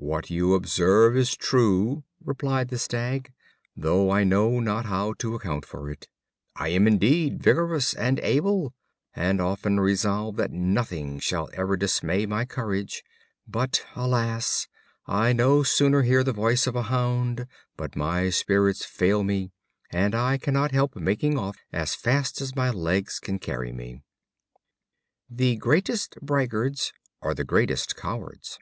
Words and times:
"What 0.00 0.30
you 0.30 0.54
observe 0.54 1.16
is 1.16 1.34
true," 1.36 2.04
replied 2.24 2.68
the 2.68 2.78
Stag, 2.78 3.32
"though 3.76 4.12
I 4.12 4.22
know 4.22 4.60
not 4.60 4.84
how 4.86 5.14
to 5.14 5.34
account 5.34 5.66
for 5.66 5.90
it. 5.90 6.06
I 6.54 6.68
am 6.68 6.86
indeed 6.86 7.42
vigorous 7.42 7.94
and 7.94 8.20
able, 8.20 8.72
and 9.16 9.40
often 9.40 9.80
resolve 9.80 10.36
that 10.36 10.52
nothing 10.52 11.18
shall 11.18 11.50
ever 11.52 11.76
dismay 11.76 12.26
my 12.26 12.44
courage; 12.44 13.02
but, 13.44 13.84
alas! 13.96 14.68
I 15.06 15.32
no 15.32 15.64
sooner 15.64 16.02
hear 16.02 16.22
the 16.22 16.32
voice 16.32 16.68
of 16.68 16.76
a 16.76 16.82
hound 16.84 17.48
but 17.76 17.96
my 17.96 18.30
spirits 18.30 18.84
fail 18.84 19.24
me, 19.24 19.50
and 19.90 20.14
I 20.14 20.38
cannot 20.38 20.70
help 20.70 20.94
making 20.94 21.36
off 21.36 21.56
as 21.72 21.96
fast 21.96 22.40
as 22.40 22.54
my 22.54 22.70
legs 22.70 23.18
can 23.18 23.40
carry 23.40 23.72
me." 23.72 24.02
The 25.28 25.56
greatest 25.56 26.14
braggarts 26.22 26.92
are 27.20 27.34
the 27.34 27.42
greatest 27.42 27.96
cowards. 27.96 28.60